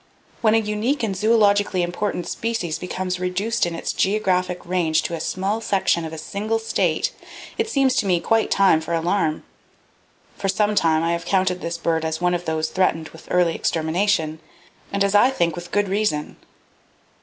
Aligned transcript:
When 0.41 0.55
a 0.55 0.59
unique 0.59 1.03
and 1.03 1.13
zoologically 1.15 1.83
important 1.83 2.27
species 2.27 2.79
becomes 2.79 3.19
reduced 3.19 3.67
in 3.67 3.75
its 3.75 3.93
geographic 3.93 4.65
range 4.65 5.03
to 5.03 5.13
a 5.13 5.19
small 5.19 5.61
section 5.61 6.05
of 6.05 6.11
a 6.11 6.17
single 6.17 6.57
state, 6.57 7.11
it 7.59 7.69
seems 7.69 7.93
to 7.97 8.07
me 8.07 8.19
quite 8.19 8.49
time 8.49 8.81
for 8.81 8.95
alarm. 8.95 9.43
For 10.37 10.49
some 10.49 10.73
time 10.73 11.03
I 11.03 11.11
have 11.11 11.25
counted 11.25 11.61
this 11.61 11.77
bird 11.77 12.03
as 12.03 12.19
one 12.19 12.33
of 12.33 12.45
those 12.45 12.69
threatened 12.69 13.09
with 13.09 13.27
early 13.29 13.53
extermination, 13.53 14.39
and 14.91 15.03
as 15.03 15.13
I 15.13 15.29
think 15.29 15.55
with 15.55 15.69
good 15.71 15.87
reason. 15.87 16.37